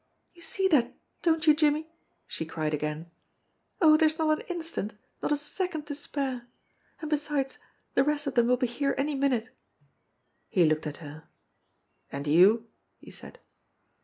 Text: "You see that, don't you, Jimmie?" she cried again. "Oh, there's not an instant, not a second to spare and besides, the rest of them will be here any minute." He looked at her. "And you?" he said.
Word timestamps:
"You 0.33 0.41
see 0.41 0.67
that, 0.69 0.95
don't 1.21 1.45
you, 1.45 1.53
Jimmie?" 1.53 1.87
she 2.27 2.43
cried 2.43 2.73
again. 2.73 3.11
"Oh, 3.79 3.97
there's 3.97 4.17
not 4.17 4.39
an 4.39 4.45
instant, 4.47 4.95
not 5.21 5.31
a 5.31 5.37
second 5.37 5.85
to 5.85 5.93
spare 5.93 6.47
and 7.01 7.07
besides, 7.07 7.59
the 7.93 8.03
rest 8.03 8.25
of 8.25 8.33
them 8.33 8.47
will 8.47 8.57
be 8.57 8.65
here 8.65 8.95
any 8.97 9.13
minute." 9.13 9.51
He 10.49 10.65
looked 10.65 10.87
at 10.87 10.97
her. 11.05 11.25
"And 12.11 12.25
you?" 12.25 12.67
he 12.97 13.11
said. 13.11 13.37